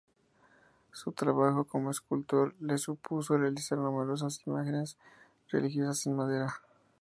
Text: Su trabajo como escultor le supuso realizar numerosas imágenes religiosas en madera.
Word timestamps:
Su 0.91 1.11
trabajo 1.11 1.65
como 1.65 1.91
escultor 1.91 2.55
le 2.59 2.79
supuso 2.79 3.37
realizar 3.37 3.77
numerosas 3.77 4.41
imágenes 4.47 4.97
religiosas 5.47 6.07
en 6.07 6.15
madera. 6.15 6.55